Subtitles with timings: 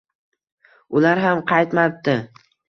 [1.01, 2.17] Ular ham qaytmabdi